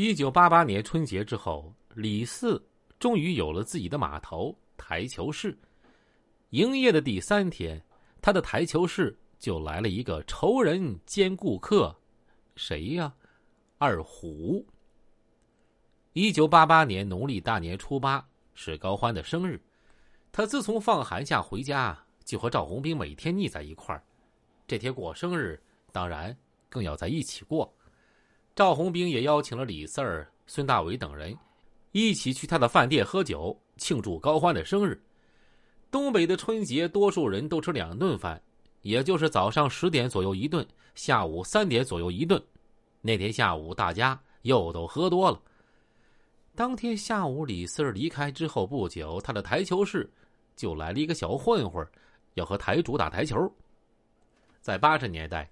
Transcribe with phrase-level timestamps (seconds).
[0.00, 2.64] 一九八八年春节之后，李四
[3.00, 5.58] 终于有了自己的码头台球室。
[6.50, 7.84] 营业的第三天，
[8.22, 11.92] 他的台球室就来了一个仇人兼顾客，
[12.54, 13.12] 谁呀？
[13.78, 14.64] 二虎。
[16.12, 18.24] 一九八八年农历大年初八
[18.54, 19.60] 是高欢的生日，
[20.30, 24.04] 他自从放寒假回家，就和赵红兵每天腻在一块儿。
[24.64, 25.60] 这天过生日，
[25.90, 26.38] 当然
[26.68, 27.74] 更要在一起过。
[28.58, 31.32] 赵红兵也邀请了李四儿、孙大伟等人，
[31.92, 35.00] 一起去他的饭店喝酒庆祝高欢的生日。
[35.92, 38.42] 东北的春节，多数人都吃两顿饭，
[38.82, 40.66] 也就是早上十点左右一顿，
[40.96, 42.42] 下午三点左右一顿。
[43.00, 45.40] 那天下午，大家又都喝多了。
[46.56, 50.10] 当天下午，李四儿离开之后不久，他的台球室
[50.56, 51.86] 就来了一个小混混，
[52.34, 53.38] 要和台主打台球。
[54.60, 55.48] 在八十年代，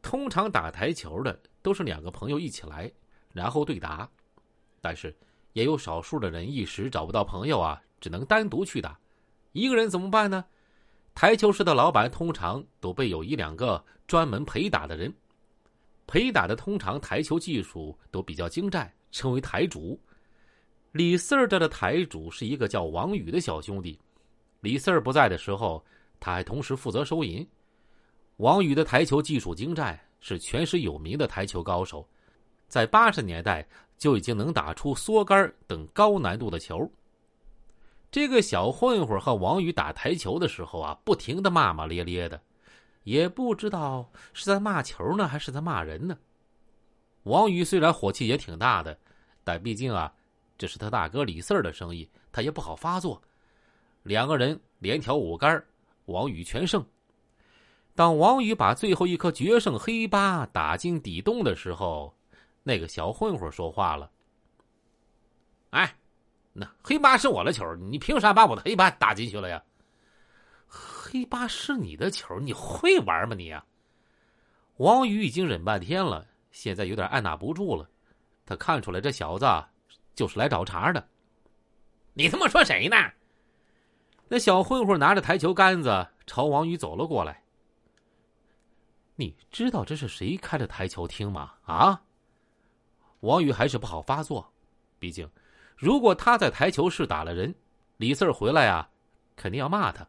[0.00, 2.88] 通常打台球的都是两个朋友一起来，
[3.32, 4.08] 然后对打。
[4.80, 5.12] 但是
[5.52, 8.96] 也有少数的人一时找不到朋友啊，只能单独去打。
[9.50, 10.44] 一个人怎么办呢？
[11.12, 15.12] 台球室的老板通常都备有一两个专门陪打的人，
[16.06, 20.00] 陪打的通常台球技术都比较精湛，称为台主。
[20.92, 23.98] 李四儿这的台主是一个叫王宇的小兄弟。
[24.60, 25.84] 李四儿不在的时候，
[26.20, 27.44] 他还同时负责收银。
[28.36, 32.04] 王宇的台球技术精湛，是全市有名的台球高手，
[32.66, 33.64] 在八十年代
[33.96, 36.90] 就已经能打出缩杆等高难度的球。
[38.10, 42.40] 这个小混混和王宇打台球的时候啊，不停的骂骂咧咧的，
[43.04, 46.18] 也不知道是在骂球呢，还是在骂人呢。
[47.22, 48.98] 王宇虽然火气也挺大的，
[49.44, 50.12] 但毕竟啊。
[50.58, 53.22] 这是他大哥李四儿的生意，他也不好发作。
[54.02, 55.62] 两个人连挑五杆，
[56.06, 56.84] 王宇全胜。
[57.96, 62.14] 当王宇把最后一颗决胜黑八打进底洞的时候，
[62.62, 64.08] 那个小混混说话了
[65.70, 65.96] ：“哎，
[66.52, 69.60] 那黑八是我的球，你凭啥把我的黑八打进去了呀？
[70.68, 73.64] 黑八是你的球，你会玩吗你呀？”
[74.78, 77.88] 王宇已经忍半天了，现在有点按捺不住了。
[78.44, 79.46] 他看出来这小子。
[80.16, 81.08] 就是来找茬的，
[82.14, 82.96] 你他妈说谁呢？
[84.28, 87.42] 那小混混拿着台球杆子朝王宇走了过来。
[89.16, 91.54] 你知道这是谁开的台球厅吗？
[91.64, 92.02] 啊？
[93.20, 94.52] 王宇还是不好发作，
[94.98, 95.28] 毕竟
[95.74, 97.54] 如果他在台球室打了人，
[97.96, 98.90] 李四儿回来啊，
[99.34, 100.06] 肯定要骂他。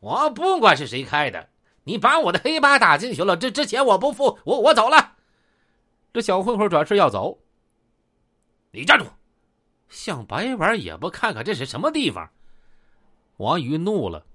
[0.00, 1.48] 我不管是谁开的，
[1.84, 5.16] 你把我的黑八打进去了，这这钱我不付，我我走了。
[6.12, 7.38] 这小混混转身要走。
[8.72, 9.06] 你站住！
[9.88, 12.30] 想白玩也不看看这是什么地方！
[13.36, 14.26] 王宇怒了，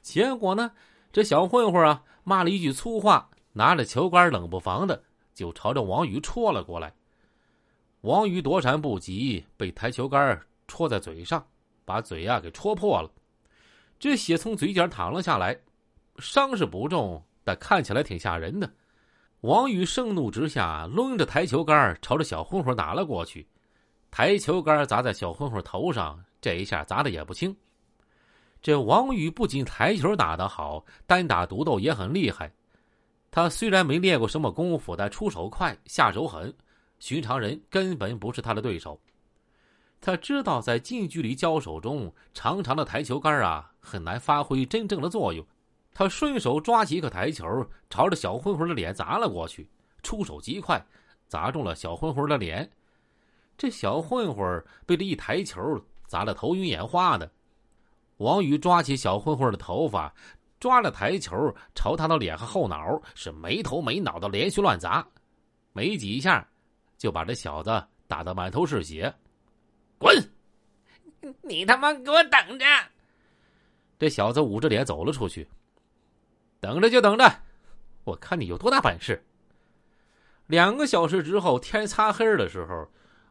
[0.00, 0.72] 结果呢，
[1.12, 5.00] 这小混混啊骂了一句粗话，拿着球杆冷不防的
[5.32, 6.92] 就朝着王宇戳了过来。
[8.00, 11.46] 王宇躲闪不及，被台球杆戳在嘴上，
[11.84, 13.08] 把嘴啊给戳破了，
[14.00, 15.56] 这血从嘴角淌了下来，
[16.18, 18.68] 伤是不重，但看起来挺吓人的。
[19.42, 23.46] 王宇盛怒之下，抡着台球杆朝着小混混打了过去。
[24.10, 27.56] 台球杆砸在小混混头上，这一下砸的也不轻。
[28.66, 32.52] 这王宇不仅台球打得好，单打独斗也很厉害。
[33.30, 36.52] 他虽然没练过什么功夫，但出手快，下手狠，
[36.98, 39.00] 寻常人根本不是他的对手。
[40.00, 45.46] 他知道，在近距离交手中，长长的台球杆啊，很难发挥真正的作用。
[45.94, 47.46] 他顺手抓起一个台球，
[47.88, 49.70] 朝着小混混的脸砸了过去，
[50.02, 50.84] 出手极快，
[51.28, 52.68] 砸中了小混混的脸。
[53.56, 57.30] 这小混混被这一台球砸得头晕眼花的。
[58.18, 60.12] 王宇抓起小混混的头发，
[60.58, 65.06] 抓着台球朝他的脸和后脑是没头没脑的连续乱砸，
[65.72, 66.46] 没几下
[66.96, 69.12] 就把这小子打得满头是血。
[69.98, 70.16] 滚！
[71.42, 72.64] 你他妈给我等着！
[73.98, 75.46] 这小子捂着脸走了出去。
[76.60, 77.30] 等着就等着，
[78.04, 79.22] 我看你有多大本事。
[80.46, 82.88] 两个小时之后，天擦黑的时候，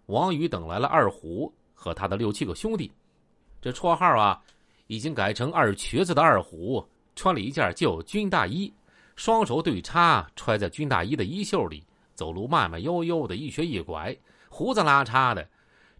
[0.07, 2.91] 王宇等来了二虎和他的六七个兄弟。
[3.61, 4.43] 这绰号啊，
[4.87, 6.85] 已经改成二瘸子的二虎，
[7.15, 8.73] 穿了一件旧军大衣，
[9.15, 11.83] 双手对插揣在军大衣的衣袖里，
[12.13, 14.15] 走路慢慢悠悠的，一瘸一拐，
[14.49, 15.47] 胡子拉碴的，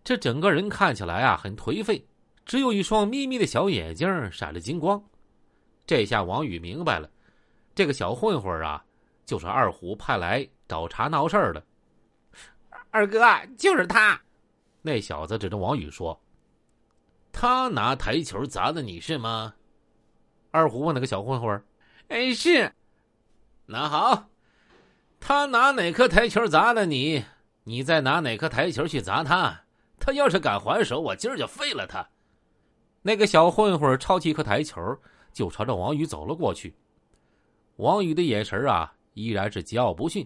[0.04, 2.06] 这整个人看起来啊很颓废，
[2.46, 5.04] 只有一双眯眯的小眼睛闪着金光。
[5.88, 7.10] 这下王宇明白了。
[7.76, 8.84] 这个小混混啊，
[9.26, 11.64] 就是二虎派来找茬闹事儿的。
[12.90, 13.20] 二哥
[13.58, 14.20] 就是他。
[14.82, 16.18] 那小子指着王宇说
[17.38, 19.54] ：“他拿台球砸的你是吗？”
[20.52, 21.62] 二虎问那个小混混
[22.08, 22.72] ：“哎，是。”
[23.68, 24.30] 那好，
[25.20, 27.26] 他拿哪颗台球砸的你？
[27.66, 29.66] 你再拿哪颗台球去砸他，
[30.00, 32.08] 他要是敢还手，我今儿就废了他。
[33.02, 34.82] 那个小混混抄起一颗台球，
[35.34, 36.74] 就朝着王宇走了过去。
[37.76, 40.26] 王宇的眼神啊，依然是桀骜不驯，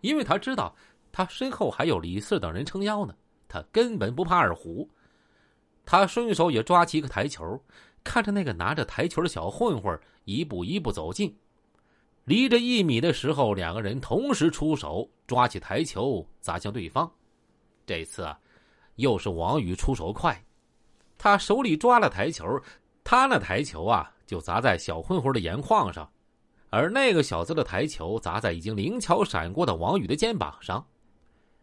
[0.00, 0.72] 因为他知道
[1.10, 3.12] 他身后还有李四等人撑腰呢，
[3.48, 4.88] 他根本不怕二虎。
[5.86, 7.58] 他顺手也抓起一个台球，
[8.04, 11.34] 看着那个拿着台球的小混混一步一步走近。
[12.24, 17.08] 离着一米的时候，两个人同时出手，抓起台球砸向对方。
[17.86, 18.36] 这次啊，
[18.96, 20.36] 又是王宇出手快，
[21.16, 22.44] 他手里抓了台球，
[23.04, 26.10] 他那台球啊就砸在小混混的眼眶上，
[26.70, 30.84] 而那个小子的台球砸在已经灵巧闪过的王宇的肩膀上。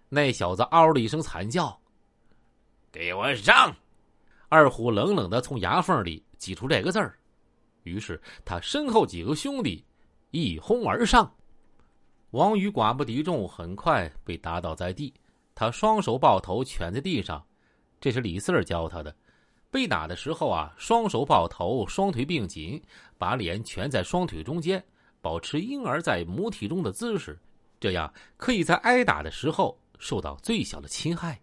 [0.08, 1.78] 那小子嗷的一声惨叫
[2.90, 3.76] ：“给我上！”
[4.54, 7.18] 二虎冷冷的从牙缝里挤出这个字儿，
[7.86, 9.84] 于是他身后几个兄弟。
[10.30, 11.34] 一哄而上，
[12.30, 15.12] 王宇寡不敌众，很快被打倒在地。
[15.56, 17.44] 他双手抱头蜷在地上，
[18.00, 19.16] 这是李四儿教他的。
[19.72, 22.80] 被打的时候啊，双手抱头，双腿并紧，
[23.18, 24.84] 把脸蜷在双腿中间，
[25.20, 27.40] 保持婴儿在母体中的姿势，
[27.80, 31.40] 这样可以在挨打的时候受到最小的侵害。